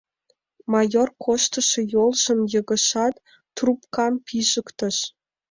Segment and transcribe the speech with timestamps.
[0.71, 3.15] Майор корштышо йолжым йыгашат,
[3.55, 4.97] трубкам пижыктыш.